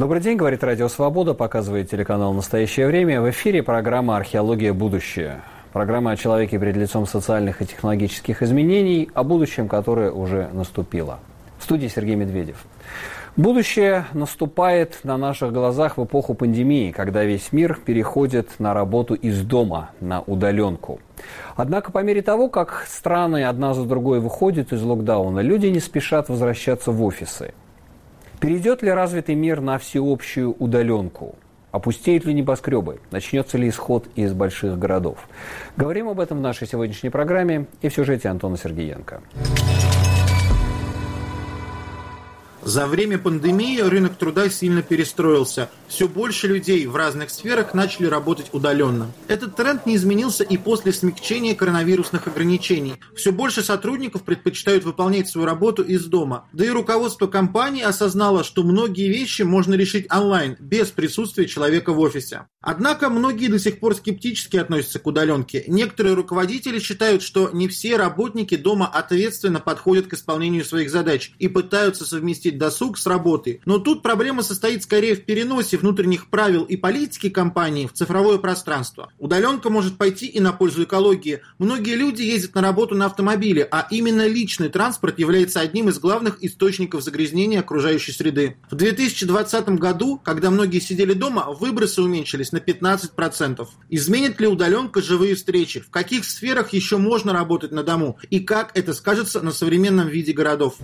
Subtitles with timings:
[0.00, 3.20] Добрый день, говорит Радио Свобода, показывает телеканал «Настоящее время».
[3.20, 4.72] В эфире программа «Археология.
[4.72, 5.42] Будущее».
[5.74, 11.18] Программа о человеке перед лицом социальных и технологических изменений, о будущем, которое уже наступило.
[11.58, 12.64] В студии Сергей Медведев.
[13.36, 19.42] Будущее наступает на наших глазах в эпоху пандемии, когда весь мир переходит на работу из
[19.42, 20.98] дома, на удаленку.
[21.56, 26.30] Однако по мере того, как страны одна за другой выходят из локдауна, люди не спешат
[26.30, 27.52] возвращаться в офисы–
[28.40, 31.34] Перейдет ли развитый мир на всеобщую удаленку?
[31.72, 32.98] Опустеют ли небоскребы?
[33.10, 35.28] Начнется ли исход из больших городов?
[35.76, 39.20] Говорим об этом в нашей сегодняшней программе и в сюжете Антона Сергеенко.
[42.62, 45.70] За время пандемии рынок труда сильно перестроился.
[45.88, 49.10] Все больше людей в разных сферах начали работать удаленно.
[49.28, 52.94] Этот тренд не изменился и после смягчения коронавирусных ограничений.
[53.16, 56.48] Все больше сотрудников предпочитают выполнять свою работу из дома.
[56.52, 62.00] Да и руководство компании осознало, что многие вещи можно решить онлайн, без присутствия человека в
[62.00, 62.46] офисе.
[62.60, 65.64] Однако многие до сих пор скептически относятся к удаленке.
[65.66, 71.48] Некоторые руководители считают, что не все работники дома ответственно подходят к исполнению своих задач и
[71.48, 73.60] пытаются совместить совместить досуг с работой.
[73.64, 79.10] Но тут проблема состоит скорее в переносе внутренних правил и политики компании в цифровое пространство.
[79.18, 81.40] Удаленка может пойти и на пользу экологии.
[81.58, 86.42] Многие люди ездят на работу на автомобиле, а именно личный транспорт является одним из главных
[86.42, 88.56] источников загрязнения окружающей среды.
[88.70, 93.66] В 2020 году, когда многие сидели дома, выбросы уменьшились на 15%.
[93.90, 95.80] Изменит ли удаленка живые встречи?
[95.80, 98.18] В каких сферах еще можно работать на дому?
[98.30, 100.76] И как это скажется на современном виде городов?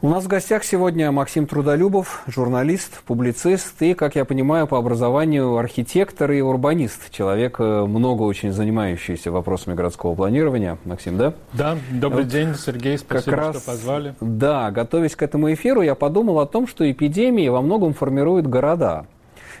[0.00, 5.56] У нас в гостях сегодня Максим Трудолюбов, журналист, публицист и, как я понимаю, по образованию
[5.56, 7.10] архитектор и урбанист.
[7.10, 10.78] Человек, э, много очень занимающийся вопросами городского планирования.
[10.84, 11.34] Максим, да?
[11.52, 14.14] Да, добрый вот день, Сергей, спасибо, как раз, что позвали.
[14.20, 19.06] Да, готовясь к этому эфиру, я подумал о том, что эпидемии во многом формируют города.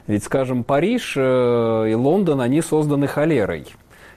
[0.06, 3.66] Ведь, скажем, Париж э, и Лондон, они созданы холерой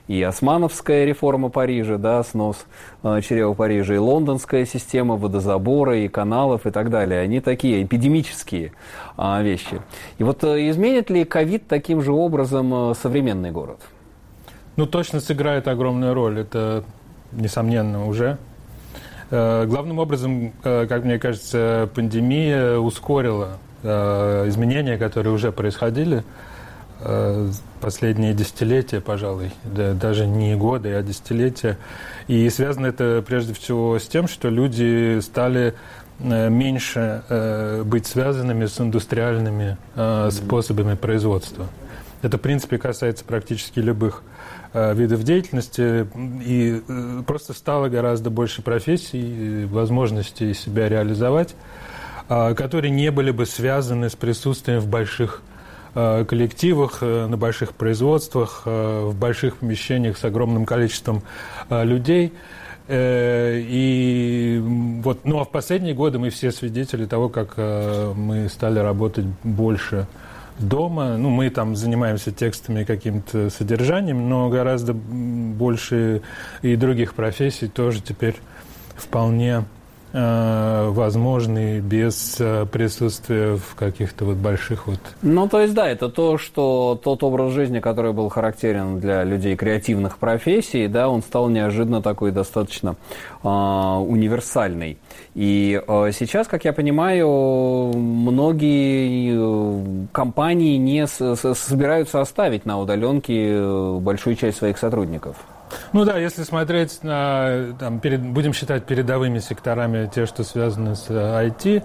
[0.08, 2.66] и османовская реформа Парижа, да, снос
[3.02, 7.20] э, чрева Парижа, и лондонская система водозабора, и каналов, и так далее.
[7.20, 8.72] Они такие эпидемические
[9.16, 9.80] э, вещи.
[10.18, 13.80] И вот э, изменит ли ковид таким же образом э, современный город?
[14.76, 16.40] Ну, точно сыграет огромную роль.
[16.40, 16.84] Это,
[17.30, 18.38] несомненно, уже.
[19.30, 26.24] Э, главным образом, э, как мне кажется, пандемия ускорила э, изменения, которые уже происходили
[27.80, 31.78] последние десятилетия, пожалуй, да, даже не годы, а десятилетия.
[32.28, 35.74] И связано это прежде всего с тем, что люди стали
[36.20, 39.76] э, меньше э, быть связанными с индустриальными
[40.30, 41.66] способами производства.
[42.22, 44.22] Это, в принципе, касается практически любых
[44.74, 46.06] видов деятельности,
[46.46, 46.80] и
[47.26, 51.54] просто стало гораздо больше профессий, возможностей себя реализовать,
[52.28, 55.51] которые не были бы связаны с присутствием в больших Э,
[55.94, 61.22] коллективах, э, на больших производствах, э, в больших помещениях с огромным количеством
[61.70, 62.32] людей.
[62.88, 64.60] И
[65.02, 70.08] вот, ну а в последние годы мы все свидетели того, как мы стали работать больше
[70.58, 71.16] дома.
[71.16, 76.22] Ну, мы там занимаемся текстами каким-то содержанием, но гораздо больше
[76.62, 78.34] и других профессий тоже теперь
[78.96, 79.81] вполне Э,
[80.12, 85.00] возможны без э, присутствия в каких-то вот больших вот...
[85.22, 89.56] Ну, то есть, да, это то, что тот образ жизни, который был характерен для людей
[89.56, 92.96] креативных профессий, да, он стал неожиданно такой достаточно
[93.42, 94.98] э, универсальный.
[95.34, 102.78] И э, сейчас, как я понимаю, многие э, компании не с, с, собираются оставить на
[102.78, 105.36] удаленке большую часть своих сотрудников.
[105.92, 111.08] Ну да, если смотреть на, там, перед, будем считать передовыми секторами те, что связаны с
[111.08, 111.82] IT, э,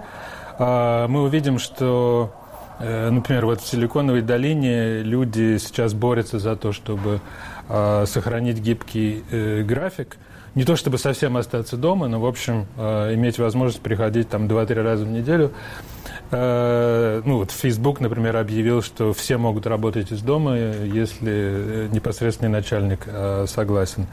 [0.59, 2.33] а, мы увидим, что,
[2.79, 7.19] э, например, вот в Силиконовой долине люди сейчас борются за то, чтобы
[7.69, 10.17] э, сохранить гибкий э, график,
[10.55, 14.81] не то чтобы совсем остаться дома, но, в общем, э, иметь возможность приходить там 2-3
[14.81, 15.51] раза в неделю.
[16.29, 22.49] Э, ну, вот Facebook, например, объявил, что все могут работать из дома, если э, непосредственный
[22.49, 23.07] начальник
[23.45, 24.07] согласен.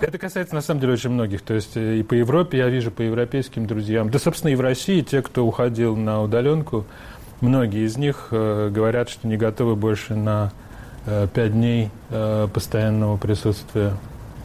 [0.00, 1.42] Это касается, на самом деле, очень многих.
[1.42, 4.60] То есть э, и по Европе, я вижу, по европейским друзьям, да, собственно, и в
[4.60, 6.86] России, те, кто уходил на удаленку,
[7.40, 10.52] многие из них говорят, что не готовы больше на
[11.06, 13.92] э, 5 дней э, постоянного присутствия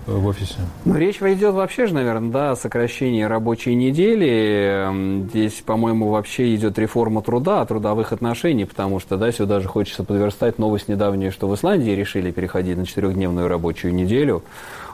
[0.07, 0.55] в офисе?
[0.85, 5.25] Ну, речь идет вообще же, наверное, да, о сокращении рабочей недели.
[5.29, 10.59] Здесь, по-моему, вообще идет реформа труда, трудовых отношений, потому что, да, сюда же хочется подверстать
[10.59, 14.43] новость недавнюю, что в Исландии решили переходить на четырехдневную рабочую неделю.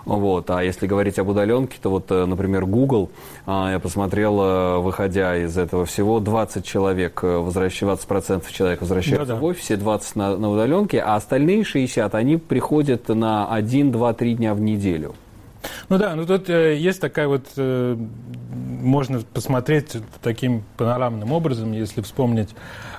[0.05, 0.49] Вот.
[0.49, 3.09] А если говорить об удаленке, то вот, э, например, Google,
[3.45, 7.81] а, я посмотрел, э, выходя из этого всего, 20 человек, возвращ...
[7.81, 9.39] 20% человек возвращаются да -да.
[9.39, 14.35] в офисе, 20 на, на удаленке, а остальные 60, они приходят на 1, 2, 3
[14.35, 15.15] дня в неделю.
[15.89, 17.95] Ну да, ну тут э, есть такая вот, э,
[18.81, 22.49] можно посмотреть таким панорамным образом, если вспомнить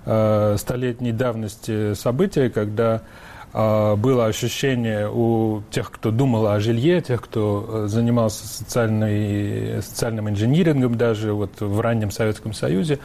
[0.05, 3.01] э, столетней давности события, когда э,
[3.53, 10.97] было ощущение у тех, кто думал о жилье, тех, кто э, занимался социальной, социальным инжинирингом
[10.97, 12.99] даже вот в раннем Советском Союзе,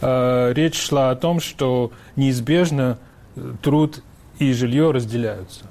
[0.00, 2.98] э, речь шла о том, что неизбежно
[3.62, 4.02] труд
[4.38, 5.64] и жилье разделяются.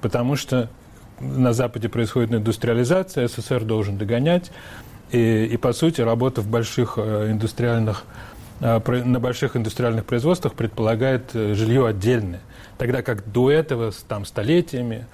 [0.00, 0.68] Потому что
[1.20, 4.50] на Западе происходит индустриализация, СССР должен догонять.
[5.12, 8.04] И, и по сути, работа в больших э, индустриальных,
[8.60, 12.40] э, на больших индустриальных производствах предполагает э, жилье отдельное.
[12.78, 15.06] Тогда как до этого, там, столетиями,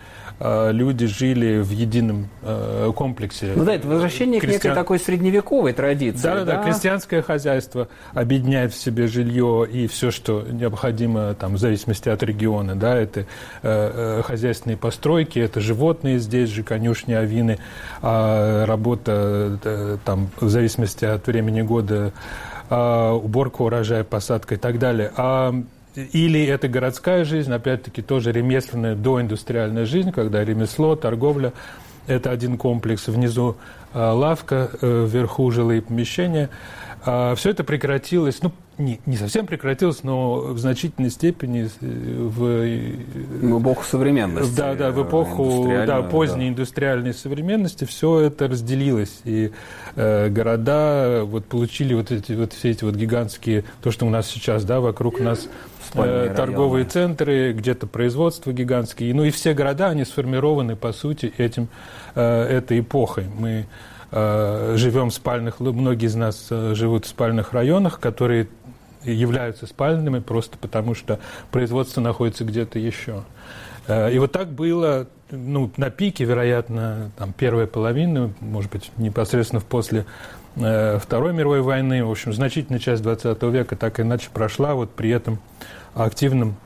[0.44, 3.52] Э, люди жили в едином э, комплексе.
[3.54, 4.60] Ну да, это возвращение Крестьян...
[4.60, 6.22] к некой такой средневековой традиции.
[6.22, 11.58] Да, да, да, крестьянское хозяйство объединяет в себе жилье и все, что необходимо там, в
[11.58, 12.74] зависимости от региона.
[12.74, 13.24] Да, это э,
[13.62, 17.58] э, хозяйственные постройки, это животные здесь же, конюшни, авины,
[18.00, 22.12] а работа э, там, в зависимости от времени года,
[22.68, 25.12] э, уборка урожая, посадка и так далее.
[25.16, 25.54] А
[25.94, 31.52] или это городская жизнь, опять-таки тоже ремесленная доиндустриальная жизнь, когда ремесло, торговля–
[32.06, 33.56] это один комплекс, внизу
[33.94, 36.50] э, лавка, э, вверху жилые помещения.
[37.04, 43.46] А все это прекратилось, ну, не, не совсем прекратилось, но в значительной степени э, в...
[43.46, 44.56] В эпоху современности.
[44.56, 46.48] Да, да, в эпоху да, поздней да.
[46.50, 49.20] индустриальной современности все это разделилось.
[49.24, 49.52] И
[49.96, 54.26] э, города вот получили вот эти вот все эти вот гигантские, то, что у нас
[54.26, 55.48] сейчас, да, вокруг нас
[55.94, 56.90] э, торговые районы.
[56.90, 59.14] центры, где-то производство гигантские.
[59.14, 61.68] Ну и все города, они сформированы, по сути, этим,
[62.14, 63.26] э, этой эпохой.
[63.38, 63.66] Мы
[64.10, 68.48] э, живем в спальных, многие из нас э, живут в спальных районах, которые
[69.04, 71.18] являются спальными просто потому, что
[71.50, 73.24] производство находится где-то еще.
[73.86, 79.60] Э, и вот так было ну, на пике, вероятно, там, первая половина, может быть, непосредственно
[79.60, 80.04] после
[80.56, 82.04] э, Второй мировой войны.
[82.04, 85.38] В общем, значительная часть 20 века так иначе прошла вот при этом
[85.94, 86.56] активном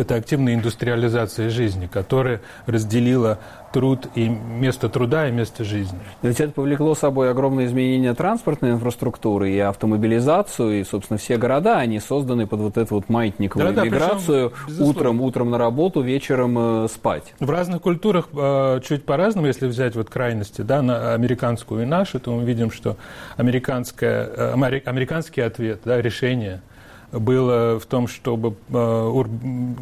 [0.00, 3.38] это активная индустриализация жизни, которая разделила
[3.72, 5.98] труд и место труда и место жизни.
[6.22, 11.98] Ведь это повлекло собой огромные изменения транспортной инфраструктуры и автомобилизацию, и, собственно, все города, они
[11.98, 16.88] созданы под вот эту вот маятниковую да, миграцию, причем, утром, утром на работу, вечером э,
[16.88, 17.34] спать.
[17.40, 22.20] В разных культурах э, чуть по-разному, если взять вот крайности, да, на американскую и нашу,
[22.20, 22.96] то мы видим, что
[23.36, 24.52] американская, э,
[24.84, 26.60] американский ответ, да, решение–
[27.12, 29.24] было в том, чтобы э,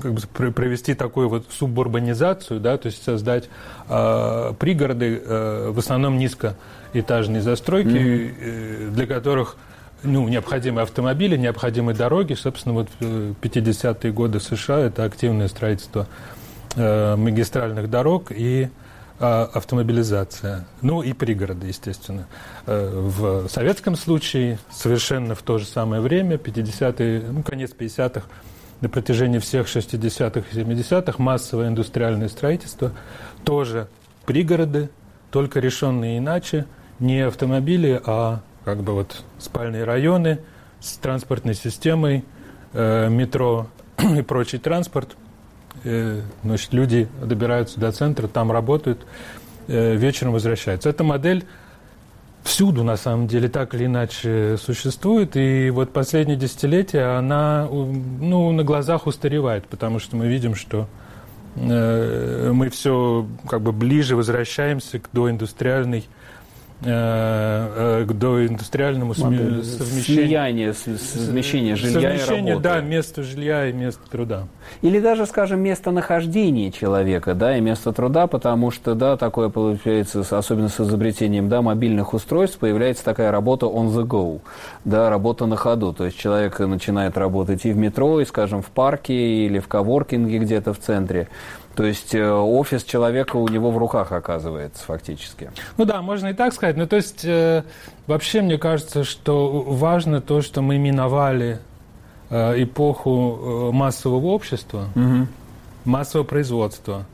[0.01, 3.49] как бы, провести такую вот субурбанизацию, да, то есть создать
[3.89, 8.91] э, пригороды, э, в основном низкоэтажные застройки, mm-hmm.
[8.91, 9.57] для которых
[10.03, 12.35] ну, необходимы автомобили, необходимы дороги.
[12.35, 16.07] Собственно, вот 50-е годы США– это активное строительство
[16.77, 18.71] магистральных дорог и а,
[19.21, 20.67] автомобилизация.
[20.81, 22.27] Ну и пригороды, естественно.
[22.67, 28.23] Э, в советском случае совершенно в то же самое время, 50-е, ну, конец 50-х,
[28.81, 32.93] на протяжении всех 60-х и 70-х массовое индустриальное строительство,
[33.45, 33.89] тоже
[34.25, 34.89] пригороды,
[35.31, 36.65] только решенные иначе,
[36.99, 40.41] не автомобили, а как бы вот спальные районы
[40.81, 42.25] с транспортной системой,
[42.73, 45.17] э, метро и прочий транспорт–
[46.43, 49.07] значит, люди добираются до центра, там работают,
[49.69, 50.91] э, вечером возвращаются.
[50.91, 51.45] Эта модель
[52.43, 58.65] всюду, на самом деле, так или иначе существует, и вот последние десятилетия она ну, на
[58.65, 60.89] глазах устаревает, потому что мы видим, что
[61.57, 66.07] э, мы все как бы ближе возвращаемся к доиндустриальной
[66.83, 69.63] Э, э, к доиндустриальному совмещению.
[69.63, 72.69] Слияние, совмещение жилья совмещение, и работы.
[72.69, 74.45] да, место жилья и место труда.
[74.81, 80.71] Или даже, скажем, местонахождение человека, да, и место труда, потому что, да, такое получается, особенно
[80.71, 84.41] с изобретением, да, мобильных устройств, появляется такая работа on the go,
[84.87, 85.93] да, работа на ходу.
[85.93, 90.39] То есть человек начинает работать и в метро, и, скажем, в парке, или в коворкинге
[90.39, 91.29] где-то в центре.
[91.75, 95.51] То есть э, офис человека у него в руках оказывается фактически.
[95.77, 96.77] Ну да, можно и так сказать.
[96.77, 97.65] Ну то есть э,
[98.07, 101.61] вообще мне кажется, что важно то, что мы миновали
[102.29, 105.27] э, эпоху массового общества, угу.
[105.85, 107.07] массового производства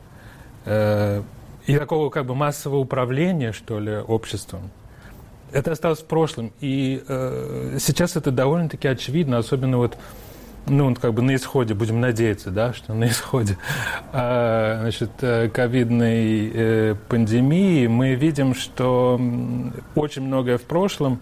[0.65, 1.21] э,
[1.67, 4.71] и такого как бы массового управления, что ли, обществом.
[5.51, 6.51] Это осталось в прошлом.
[6.59, 9.97] И э, сейчас это довольно-таки очевидно, особенно вот
[10.69, 13.57] ну, как бы на исходе, будем надеяться, да, что на исходе
[14.11, 19.19] а, значит, э, ковидной э, пандемии мы видим, что
[19.95, 21.19] очень многое в прошлом,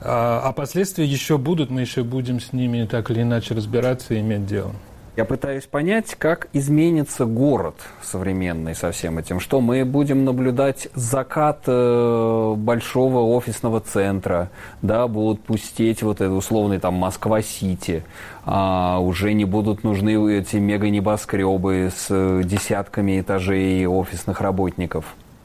[0.00, 4.20] а, а последствия еще будут, мы еще будем с ними так или иначе разбираться и
[4.20, 4.72] иметь дело.
[5.14, 9.40] Я пытаюсь понять, как изменится город современный со всем этим.
[9.40, 14.48] Что мы будем наблюдать закат э, большого офисного центра,
[14.80, 18.04] да, будут пустеть вот это условный там Москва-Сити,
[18.46, 25.04] а, уже не будут нужны эти мега-небоскребы с э, десятками этажей офисных работников.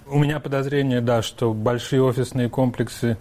[0.09, 3.17] У меня подозрение, да, что большие офисные комплексы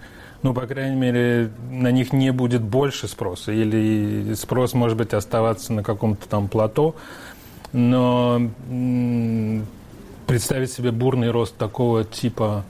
[0.46, 5.72] ну, по крайней мере, на них не будет больше спроса, или спрос, может быть, оставаться
[5.72, 6.94] на каком-то там плато,
[7.72, 8.40] но
[10.28, 12.64] представить себе бурный рост такого типа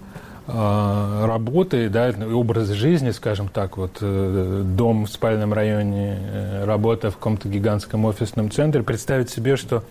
[0.47, 7.11] а, работы, да, образ жизни, скажем так, вот э, дом в спальном районе, э, работа
[7.11, 9.85] в каком-то гигантском офисном центре, представить себе, что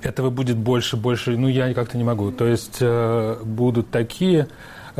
[0.00, 2.30] этого будет больше, больше, ну, я как-то не могу.
[2.30, 4.46] То есть э, будут такие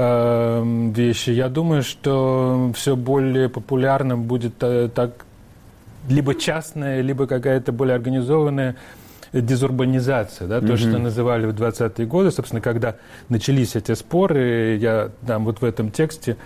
[0.00, 1.30] Эм, вещи.
[1.30, 5.26] Я думаю, что все более популярным будет э, так
[6.08, 8.76] либо частная, либо какая-то более организованная
[9.32, 10.76] дезурбанизация, да, то, mm-hmm.
[10.76, 12.94] что называли в 20-е годы, собственно, когда
[13.28, 16.36] начались эти споры, я там вот в этом тексте,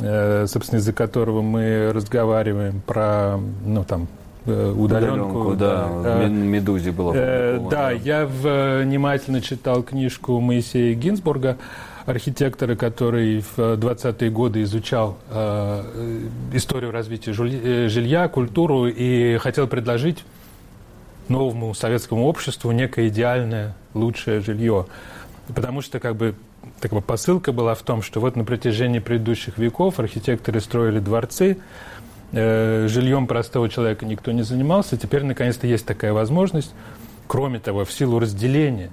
[0.00, 4.06] э, собственно, из-за которого мы разговариваем про, ну, там,
[4.46, 5.50] э, удаленку.
[5.50, 6.28] удаленку да, да.
[6.28, 7.12] Медузе было.
[7.16, 11.58] Э, да, я внимательно читал книжку Моисея Гинзбурга
[12.06, 20.24] архитектора, который в 20-е годы изучал э, историю развития э, жилья, культуру и хотел предложить
[21.28, 24.86] новому советскому обществу некое идеальное, лучшее жилье.
[25.54, 26.34] Потому что как бы
[26.80, 31.58] такая посылка была в том, что вот на протяжении предыдущих веков архитекторы строили дворцы,
[32.32, 36.74] э, жильем простого человека никто не занимался, теперь наконец-то есть такая возможность.
[37.28, 38.90] Кроме того, в силу разделения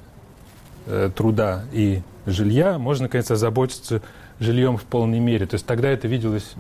[0.86, 4.02] э, труда и жилья, можно, наконец, озаботиться
[4.40, 5.46] жильем в полной мере.
[5.46, 6.54] То есть тогда это виделось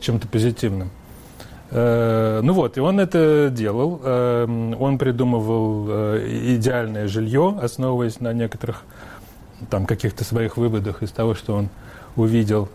[0.00, 0.90] чем-то позитивным.
[1.70, 4.00] Э, ну вот, и он это делал.
[4.04, 8.82] Э, он придумывал э, идеальное жилье, основываясь на некоторых
[9.70, 11.68] там каких-то своих выводах из того, что он
[12.16, 12.68] увидел.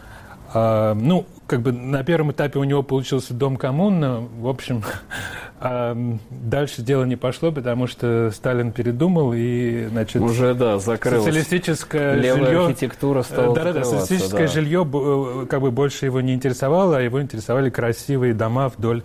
[0.54, 4.22] А, ну, как бы на первом этапе у него получился дом коммуна.
[4.40, 4.84] В общем,
[5.60, 5.98] а
[6.30, 11.26] дальше дело не пошло, потому что Сталин передумал и, значит, уже да закрылось.
[11.26, 14.54] Социалистическое Левая жилье, архитектура стала да, да, да, социалистическое да.
[14.54, 19.02] жилье э, как бы больше его не интересовало, а его интересовали красивые дома вдоль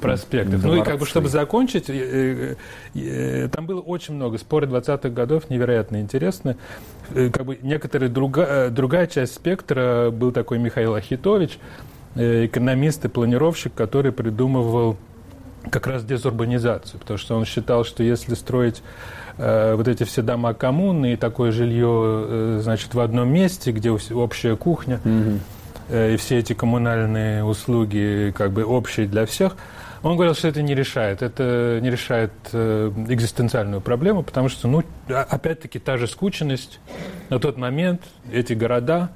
[0.00, 0.62] проспектов.
[0.62, 0.76] Дворцы.
[0.76, 2.56] Ну и как бы, чтобы закончить, э,
[2.96, 6.56] э, там было очень много споры 20-х годов, невероятно интересно.
[7.14, 11.60] Как бы некоторая друга, другая часть спектра был такой Михаил Ахитович,
[12.16, 14.96] экономист и планировщик, который придумывал
[15.70, 18.82] как раз дезурбанизацию, потому что он считал, что если строить
[19.38, 23.90] э, вот эти все дома коммуны и такое жилье, э, значит, в одном месте, где
[23.90, 25.38] общая кухня, mm-hmm.
[25.90, 29.56] э, и все эти коммунальные услуги как бы общие для всех,
[30.02, 34.82] он говорил, что это не решает, это не решает э, экзистенциальную проблему, потому что, ну,
[35.08, 36.80] опять-таки, та же скученность
[37.30, 38.02] на тот момент,
[38.32, 39.10] эти города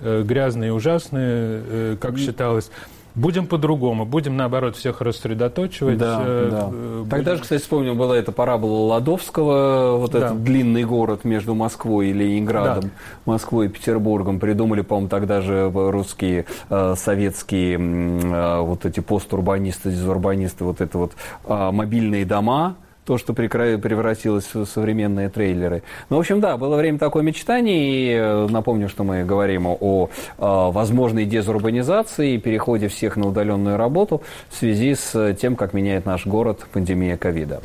[0.00, 2.18] э, грязные и ужасные, э, как mm-hmm.
[2.18, 2.70] считалось,
[3.18, 5.98] Будем по-другому, будем наоборот всех рассредоточивать.
[5.98, 6.66] Да, э, да.
[6.66, 7.08] Будем...
[7.10, 10.18] Тогда же, кстати, вспомнил, была эта парабола Ладовского, вот да.
[10.18, 12.90] этот длинный город между Москвой и Ленинградом, да.
[13.24, 14.38] Москвой и Петербургом.
[14.38, 21.12] Придумали, по-моему, тогда же русские, э, советские э, вот эти постурбанисты, дезурбанисты, вот это вот
[21.44, 22.76] э, мобильные дома,
[23.08, 25.82] то, что превратилось в современные трейлеры.
[26.10, 27.88] Ну, в общем, да, было время такой мечтаний.
[27.88, 33.78] И э, напомню, что мы говорим о, о возможной дезурбанизации и переходе всех на удаленную
[33.78, 37.62] работу в связи с тем, как меняет наш город пандемия ковида.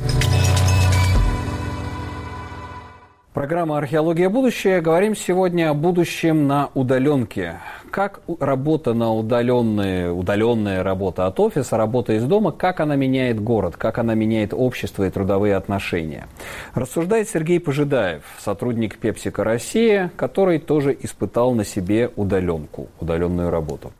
[3.34, 4.28] Программа «Археология.
[4.28, 4.80] Будущее».
[4.80, 7.58] Говорим сегодня о будущем на удаленке.
[7.90, 13.76] Как работа на удаленные, удаленная работа от офиса, работа из дома, как она меняет город,
[13.76, 16.28] как она меняет общество и трудовые отношения.
[16.74, 23.90] Рассуждает Сергей Пожидаев, сотрудник Пепсика Россия, который тоже испытал на себе удаленку, удаленную работу.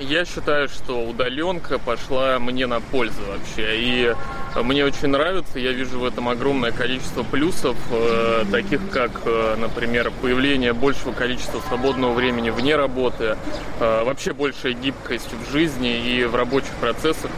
[0.00, 3.76] Я считаю, что удаленка пошла мне на пользу вообще.
[3.76, 4.14] И
[4.56, 5.58] мне очень нравится.
[5.58, 11.60] Я вижу в этом огромное количество плюсов, э, таких как, э, например, появление большего количества
[11.68, 13.36] свободного времени вне работы,
[13.78, 17.30] э, вообще большая гибкость в жизни и в рабочих процессах,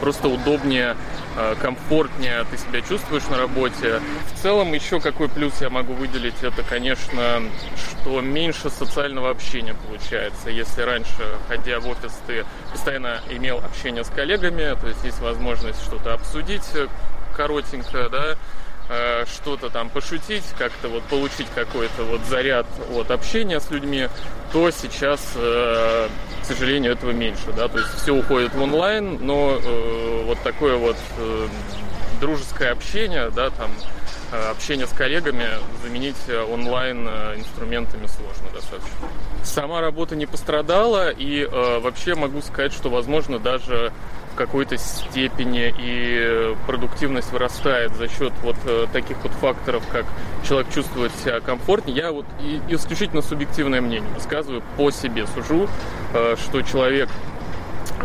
[0.00, 0.96] просто удобнее
[1.36, 4.00] Э, комфортнее ты себя чувствуешь на работе.
[4.34, 7.42] В целом еще какой плюс я могу выделить, это, конечно,
[7.76, 10.50] что меньше социального общения получается.
[10.50, 15.82] Если раньше, ходя в офис, ты постоянно имел общение с коллегами, то есть есть возможность
[15.82, 16.64] что-то обсудить
[17.36, 18.36] коротенько, да,
[18.88, 24.08] э, что-то там пошутить, как-то вот получить какой-то вот заряд от общения с людьми,
[24.52, 26.08] то сейчас, э,
[26.42, 30.76] к сожалению, этого меньше, да, то есть все уходит в онлайн, но э, вот такое
[30.76, 30.96] вот
[32.20, 33.70] дружеское общение, да, там
[34.50, 35.46] общение с коллегами
[35.82, 36.16] заменить
[36.52, 39.08] онлайн инструментами сложно достаточно.
[39.42, 43.92] Сама работа не пострадала, и э, вообще могу сказать, что, возможно, даже
[44.32, 50.04] в какой-то степени и продуктивность вырастает за счет вот э, таких вот факторов, как
[50.46, 51.96] человек чувствует себя комфортнее.
[51.96, 52.26] Я вот
[52.68, 55.68] исключительно субъективное мнение высказываю по себе, сужу,
[56.14, 57.08] э, что человек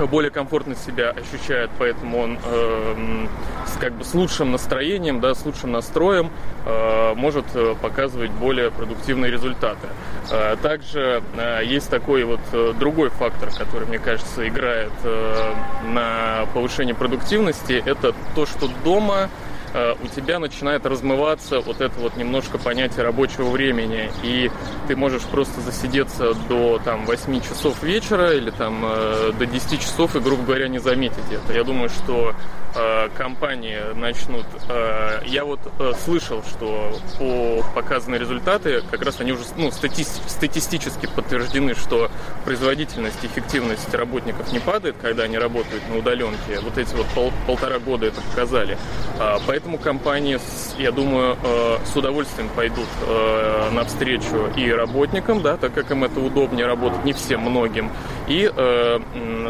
[0.10, 3.28] более комфортно себя ощущает, поэтому он э,
[3.68, 6.30] с, как бы с лучшим настроением, да, с лучшим настроем
[6.66, 9.88] э, может э, показывать более продуктивные результаты.
[10.32, 15.54] Э, также э, есть такой вот э, другой фактор, который, мне кажется, играет э,
[15.88, 19.30] на повышение продуктивности, это то, что дома
[19.76, 24.50] у тебя начинает размываться вот это вот немножко понятие рабочего времени, и
[24.88, 30.16] ты можешь просто засидеться до там 8 часов вечера или там э, до 10 часов
[30.16, 31.54] и, грубо говоря, не заметить это.
[31.54, 32.34] Я думаю, что
[32.76, 34.46] э, компании начнут...
[34.70, 40.04] Э, я вот э, слышал, что по показанные результаты, как раз они уже ну, стати
[40.04, 42.10] статистически подтверждены, что
[42.44, 46.60] производительность, эффективность работников не падает, когда они работают на удаленке.
[46.62, 48.78] Вот эти вот пол полтора года это показали.
[49.20, 50.38] Э, поэтому Поэтому компании,
[50.78, 56.20] я думаю, э, с удовольствием пойдут э, навстречу и работникам, да, так как им это
[56.20, 57.90] удобнее работать, не всем, многим,
[58.28, 59.00] и э,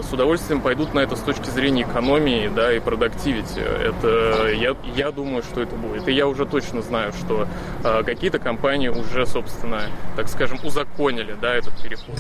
[0.02, 3.60] с удовольствием пойдут на это с точки зрения экономии, да, и продуктивити.
[3.60, 6.08] Это, я, я думаю, что это будет.
[6.08, 7.46] И я уже точно знаю, что
[7.84, 9.82] какие-то компании уже, собственно,
[10.16, 12.16] так скажем, узаконили, да, этот переход.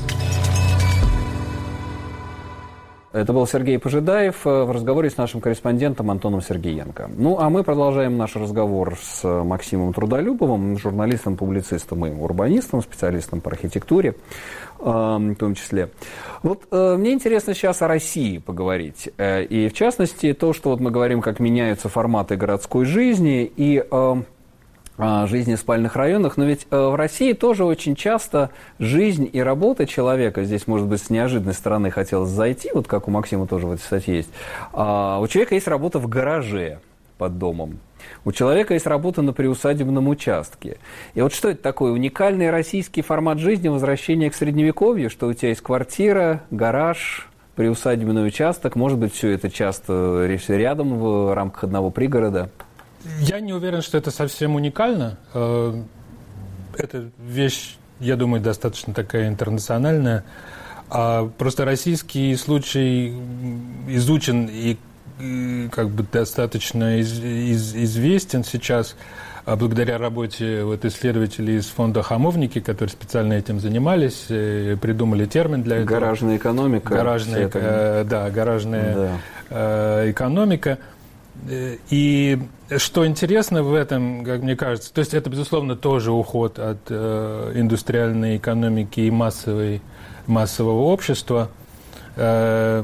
[3.15, 7.10] Это был Сергей Пожидаев э, в разговоре с нашим корреспондентом Антоном Сергеенко.
[7.15, 14.15] Ну, а мы продолжаем наш разговор с Максимом Трудолюбовым, журналистом-публицистом и урбанистом, специалистом по архитектуре
[14.82, 15.91] эм, в том числе.
[16.43, 19.10] Вот э, мне интересно сейчас о России поговорить.
[19.17, 23.82] Э, и в частности, то, что вот мы говорим, как меняются форматы городской жизни и
[24.97, 29.86] жизни в спальных районах, но ведь э, в России тоже очень часто жизнь и работа
[29.86, 33.73] человека, здесь, может быть, с неожиданной стороны хотелось зайти, вот как у Максима тоже в
[33.73, 34.29] этой статье есть,
[34.71, 36.79] а, у человека есть работа в гараже
[37.17, 37.79] под домом.
[38.23, 40.77] У человека есть работа на приусадебном участке.
[41.13, 41.91] И вот что это такое?
[41.91, 48.75] Уникальный российский формат жизни, возвращение к средневековью, что у тебя есть квартира, гараж, приусадебный участок,
[48.75, 52.49] может быть, все это часто рядом в рамках одного пригорода–
[53.22, 55.18] я не уверен, что это совсем уникально.
[55.34, 55.82] Э,
[56.78, 60.24] эта вещь, я думаю, достаточно такая интернациональная.
[60.89, 63.15] А просто российский случай
[63.88, 64.78] изучен и
[65.72, 68.96] как бы достаточно из, из, известен сейчас
[69.46, 75.62] а благодаря работе вот исследователей из фонда «Хамовники», которые специально этим занимались, э, придумали термин
[75.62, 76.00] для этого.
[76.00, 76.89] Гаражная экономика.
[76.89, 79.10] Гаражная, э, да, гаражная да.
[79.52, 80.80] Э, экономика–
[81.48, 82.39] и
[82.78, 87.52] что интересно в этом, как мне кажется, то есть это, безусловно, тоже уход от э,
[87.56, 89.82] индустриальной экономики и массовой,
[90.26, 91.50] массового общества.
[92.15, 92.84] Э,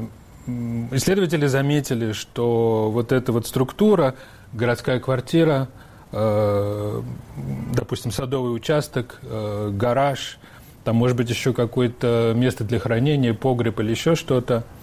[0.92, 4.14] исследователи заметили, что вот эта вот структура,
[4.52, 5.68] городская квартира,
[6.12, 7.02] э,
[7.74, 10.38] допустим, садовый участок, э, гараж,
[10.84, 14.64] там может быть еще какое-то место для хранения, погреб или еще что-то–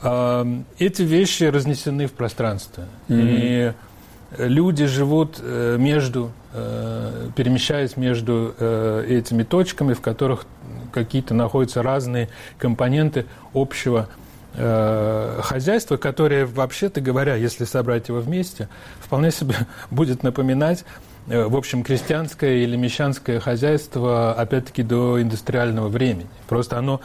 [0.00, 2.84] эти вещи разнесены в пространстве.
[3.08, 3.38] Mm-hmm.
[3.40, 3.72] И
[4.36, 10.46] люди живут э, между, э, перемещаясь между э, этими точками, в которых
[10.92, 14.08] какие-то находятся разные компоненты общего
[14.54, 19.54] хозяйства, которое, вообще-то говоря, если собрать его вместе, вполне себе
[19.90, 20.84] будет напоминать
[21.26, 26.26] в общем, крестьянское или мещанское хозяйство, опять-таки, до индустриального времени.
[26.48, 27.02] Просто оно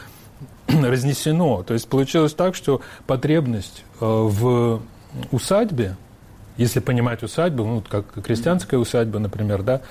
[0.67, 1.63] разнесено.
[1.63, 4.81] То есть получилось так, что потребность э, в
[5.31, 5.95] усадьбе,
[6.57, 9.81] если понимать усадьбу, ну, как крестьянская усадьба, например, да,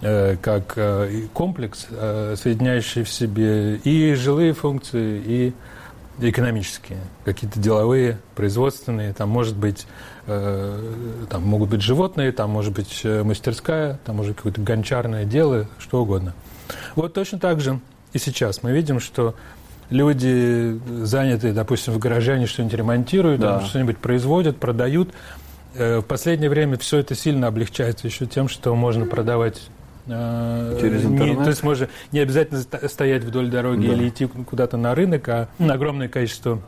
[0.00, 5.52] э, как э, комплекс, соединяющий в себе и жилые функции, и
[6.18, 9.86] экономические, какие-то деловые, производственные, там может быть,
[10.24, 16.00] там могут быть животные, там может быть мастерская, там может быть какое-то гончарное дело, что
[16.00, 16.32] угодно.
[16.94, 17.80] Вот точно так же
[18.16, 19.34] и сейчас мы видим, что
[19.90, 23.60] люди заняты, допустим, в гараже, они что-нибудь ремонтируют, да.
[23.60, 25.10] что-нибудь производят, продают.
[25.74, 29.62] Э, в последнее время все это сильно облегчается еще тем, что можно продавать
[30.08, 31.38] Э, Через интернет?
[31.38, 33.92] Не, то есть можно не обязательно стоять вдоль дороги да.
[33.92, 36.60] или идти куда-то на рынок, а огромное количество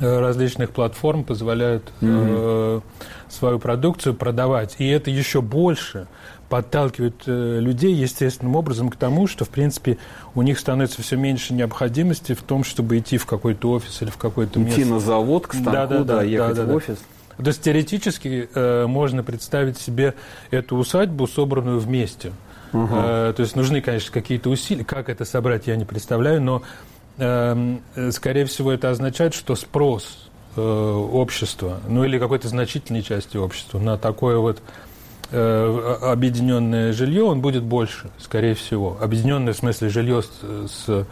[0.00, 2.80] э, различных платформ позволяют mm-hmm.
[2.80, 2.80] э,
[3.28, 4.76] свою продукцию продавать.
[4.78, 6.06] И это еще больше
[6.52, 9.96] подталкивает э, людей естественным образом к тому, что, в принципе,
[10.34, 14.18] у них становится все меньше необходимости в том, чтобы идти в какой-то офис или в
[14.18, 14.82] какой-то место.
[14.82, 16.98] Идти на завод, к станку, да, да, да, ехать да, да, в офис.
[17.38, 20.12] То есть теоретически э, можно представить себе
[20.50, 22.32] эту усадьбу, собранную вместе.
[22.74, 22.86] Угу.
[22.92, 24.84] Э, то есть нужны, конечно, какие-то усилия.
[24.84, 26.60] Как это собрать, я не представляю, но,
[27.16, 27.78] э,
[28.10, 33.96] скорее всего, это означает, что спрос э, общества, ну или какой-то значительной части общества на
[33.96, 34.60] такое вот
[35.32, 38.98] объединенное жилье, он будет больше, скорее всего.
[39.00, 40.30] Объединенное в смысле жилье с,
[40.70, 41.06] с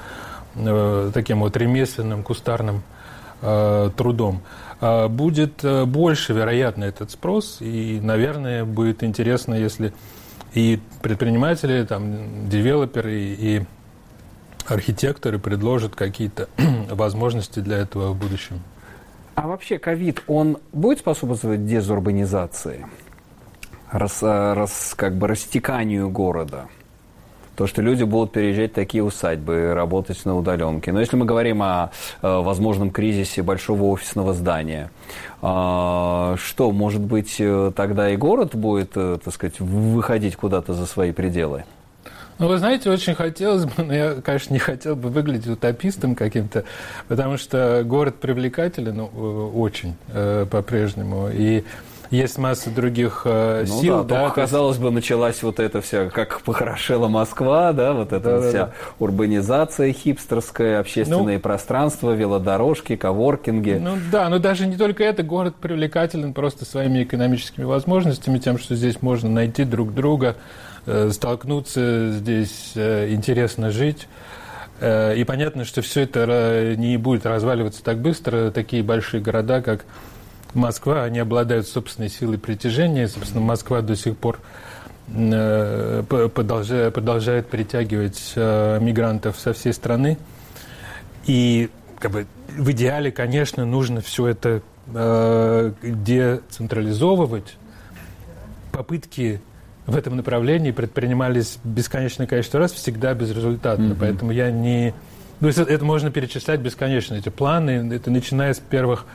[0.55, 2.83] э, таким вот ремесленным, кустарным
[3.43, 4.43] э, трудом.
[4.81, 9.93] Э, будет э, больше, вероятно, этот спрос, и, наверное, будет интересно, если
[10.55, 13.63] и предприниматели, там, девелоперы и
[14.67, 16.49] архитекторы предложат какие-то
[16.91, 18.61] возможности для этого в будущем.
[19.35, 22.85] А вообще ковид, он будет способствовать дезурбанизации,
[23.91, 26.67] рас, рас, как бы растеканию города?
[27.61, 30.93] то, что люди будут переезжать в такие усадьбы, работать на удаленке.
[30.93, 31.91] Но если мы говорим о
[32.23, 34.91] э, возможном кризисе большого офисного здания,
[35.43, 40.87] э, что, может быть, э, тогда и город будет, э, так сказать, выходить куда-то за
[40.87, 41.65] свои пределы?
[42.41, 46.65] Ну, вы знаете, очень хотелось бы, но я, конечно, не хотел бы выглядеть утопистом каким-то,
[47.09, 51.29] потому что город привлекателен ну, э, очень э, по-прежнему.
[51.31, 51.65] И
[52.11, 54.05] есть масса других э, ну, сил.
[54.05, 58.37] Да, да, казалось бы, началась вот эта вся, как похорошела Москва, да, вот эта да,
[58.37, 58.73] вот вся да.
[58.99, 63.79] урбанизация хипстерская, общественные ну, пространства, велодорожки, коворкинги.
[63.81, 68.75] Ну да, но даже не только это, город привлекателен просто своими экономическими возможностями, тем, что
[68.75, 70.37] здесь можно найти друг друга,
[70.87, 74.09] э, столкнуться, здесь э, интересно жить.
[74.81, 78.51] Э, и понятно, что все это не будет разваливаться так быстро.
[78.51, 79.85] Такие большие города, как
[80.55, 83.09] Москва, они обладают собственной силой притяжения.
[83.09, 84.41] Собственно, Москва до сих пор
[85.09, 90.19] э, продолжает, продолжает притягивать э, мигрантов со всей страны.
[91.27, 97.57] И как бы, в идеале, конечно, нужно все это э, децентрализовывать.
[98.73, 99.41] Попытки
[99.87, 103.93] в этом направлении предпринимались бесконечное количество раз, всегда безрезультатно.
[103.93, 103.97] Mm-hmm.
[103.99, 104.95] Поэтому я не...
[105.41, 107.93] Ну, это, это можно перечислять бесконечно, эти планы.
[107.93, 109.07] Это начиная с первых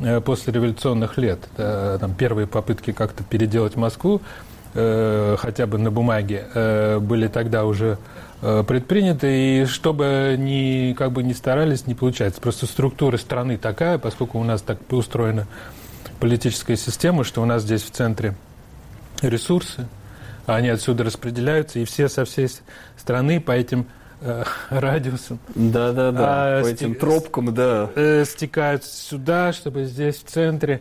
[0.00, 1.40] Э, после революционных лет.
[1.56, 4.20] Там первые попытки как-то переделать Москву,
[4.74, 7.98] э, хотя бы на бумаге, э, были тогда уже
[8.40, 12.42] предприняты, и чтобы ни, как бы ни старались, не получается.
[12.42, 15.46] Просто структура страны такая, поскольку у нас так устроена
[16.20, 18.34] политическая система, что у нас здесь в центре
[19.22, 19.88] ресурсы,
[20.44, 22.50] они отсюда распределяются, и все со всей
[22.98, 23.86] страны по этим
[24.70, 25.38] радиусом.
[25.54, 26.58] Да, да, да.
[26.58, 27.90] А, по этим тропкам, да.
[27.94, 30.80] Э, стекают сюда, чтобы здесь в центре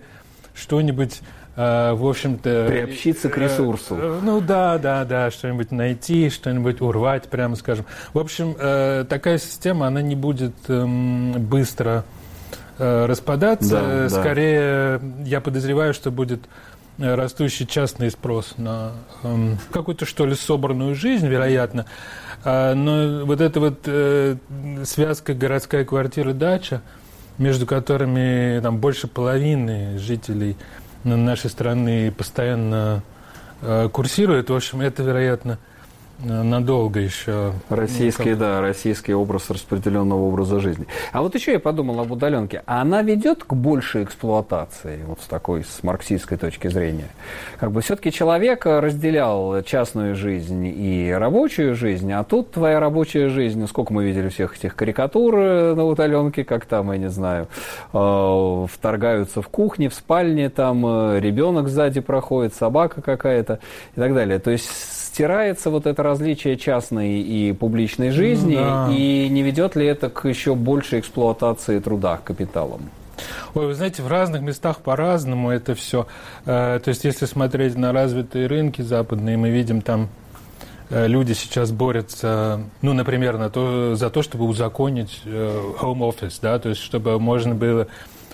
[0.56, 1.22] что-нибудь,
[1.56, 2.66] э, в общем-то...
[2.70, 3.96] Приобщиться к ресурсу.
[3.96, 7.86] Э, ну да, да, да, что-нибудь найти, что-нибудь урвать, прямо скажем.
[8.14, 12.06] В общем, э, такая система, она не будет э, быстро
[12.78, 13.82] э, распадаться.
[13.82, 15.24] Да, Скорее, да.
[15.26, 16.42] я подозреваю, что будет
[16.98, 21.86] растущий частный спрос на э, какую-то, что ли, собранную жизнь, вероятно.
[22.44, 24.38] А, но вот эта вот э,
[24.84, 26.82] связка городская квартира-дача,
[27.38, 30.56] между которыми там больше половины жителей
[31.04, 33.04] нашей страны постоянно
[33.62, 35.58] э, курсирует, в общем, это, вероятно,
[36.24, 37.54] надолго еще.
[37.70, 40.88] Российский, ну, да, российский образ распределенного образа жизни.
[41.12, 42.64] А вот еще я подумал об удаленке.
[42.66, 47.08] А она ведет к большей эксплуатации, вот с такой, с марксистской точки зрения?
[47.60, 53.60] Как бы все-таки человек разделял частную жизнь и рабочую жизнь, а тут твоя рабочая жизнь,
[53.60, 57.48] ну, сколько мы видели всех этих карикатур э, на удаленке, как там, я не знаю,
[57.94, 63.60] э, вторгаются в кухне, в спальне, там э, ребенок сзади проходит, собака какая-то
[63.96, 64.40] и так далее.
[64.40, 64.70] То есть
[65.14, 68.90] стирается вот это различие частной и публичной жизни, да.
[68.92, 72.90] и не ведет ли это к еще большей эксплуатации труда капиталом?
[73.54, 76.08] Ой, вы знаете, в разных местах по-разному это все.
[76.46, 80.10] Э, то есть, если смотреть на развитые рынки западные, мы видим там
[80.90, 86.58] э, люди сейчас борются, ну, например, на то, за то, чтобы узаконить home office, да,
[86.58, 87.86] то есть чтобы можно было,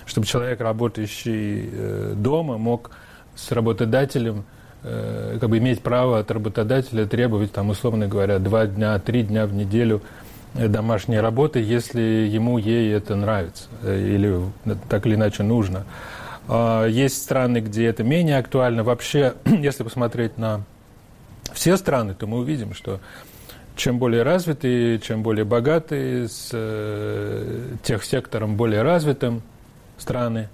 [0.06, 2.90] чтобы человек, работающий дома, мог
[3.36, 4.46] с работодателем
[4.82, 9.52] как бы иметь право от работодателя требовать, там, условно говоря, два дня, три дня в
[9.52, 10.00] неделю
[10.54, 14.40] домашней работы, если ему, ей это нравится или
[14.88, 15.84] так или иначе нужно.
[16.52, 18.82] А, есть страны, где это менее актуально.
[18.82, 20.62] Вообще, если посмотреть на
[21.52, 23.00] все страны, то мы увидим, что
[23.76, 29.42] чем более развитые, чем более богатые, с э, тех сектором более развитым
[29.96, 30.48] страны,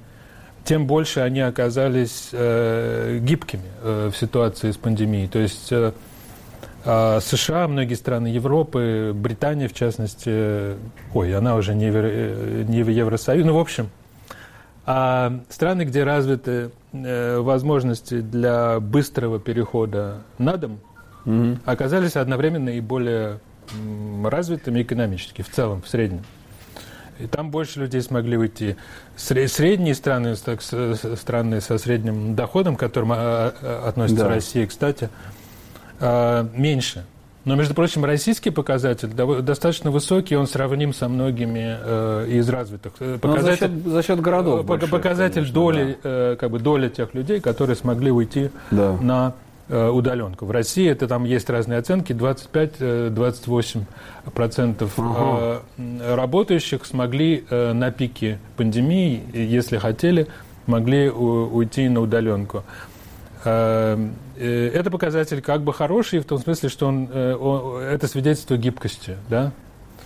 [0.66, 5.28] тем больше они оказались э, гибкими э, в ситуации с пандемией.
[5.28, 5.92] То есть э,
[6.84, 10.74] э, США, многие страны Европы, Британия в частности,
[11.14, 13.90] ой, она уже не в, э, не в Евросоюзе, ну, в общем,
[14.84, 20.80] а страны, где развиты э, возможности для быстрого перехода на дом,
[21.24, 21.58] угу.
[21.64, 23.38] оказались одновременно и более
[24.24, 26.22] развитыми экономически, в целом, в среднем.
[27.18, 28.76] И там больше людей смогли уйти.
[29.16, 33.16] Средние страны, так, страны со средним доходом, к которым а,
[33.62, 34.28] а, относится да.
[34.28, 35.08] Россия, кстати,
[36.00, 37.04] а, меньше.
[37.46, 42.94] Но, между прочим, российский показатель достаточно высокий, он сравним со многими э, из развитых.
[42.98, 44.60] Э, показатель, за, счет, за счет городов.
[44.60, 46.10] Э, больших, показатель конечно, доли, да.
[46.32, 48.96] э, как бы доля тех людей, которые смогли уйти да.
[49.00, 49.34] на
[49.68, 50.46] удаленку.
[50.46, 53.84] В России это там есть разные оценки, 25-28%
[54.34, 55.62] процентов ага.
[55.78, 60.26] э, работающих смогли э, на пике пандемии, если хотели,
[60.66, 62.64] могли уйти на удаленку.
[63.44, 69.16] Э, это показатель как бы хороший в том смысле, что он, э, это свидетельство гибкости,
[69.28, 69.52] да?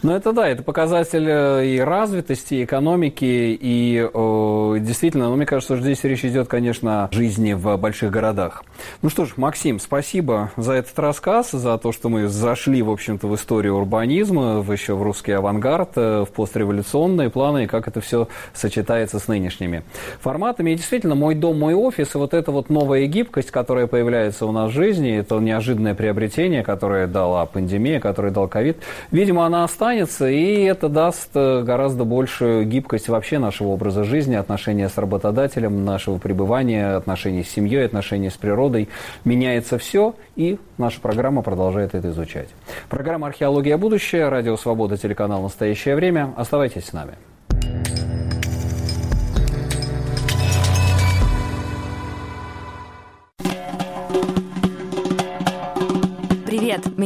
[0.03, 5.45] Ну, это да, это показатель э, и развитости, и экономики, и о, действительно, ну, мне
[5.45, 8.65] кажется, что здесь речь идет, конечно, о жизни в больших городах.
[9.03, 13.27] Ну что ж, Максим, спасибо за этот рассказ, за то, что мы зашли, в общем-то,
[13.27, 18.01] в историю урбанизма, в еще в русский авангард, э, в постреволюционные планы, и как это
[18.01, 19.83] все сочетается с нынешними
[20.21, 20.71] форматами.
[20.71, 24.53] И действительно, мой дом, мой офис, и вот эта вот новая гибкость, которая появляется у
[24.53, 28.79] нас в жизни, это неожиданное приобретение, которое дала пандемия, которое дал ковид,
[29.11, 34.37] видимо, она останется останется, и это даст э, гораздо большую гибкость вообще нашего образа жизни,
[34.37, 38.89] отношения с работодателем, нашего пребывания, отношений с семьей, отношений с природой.
[39.25, 42.49] Меняется все, и наша программа продолжает это изучать.
[42.89, 43.77] Программа «Археология.
[43.77, 46.33] Будущее», Радио Свобода, телеканал «Настоящее время».
[46.37, 47.15] Оставайтесь с нами.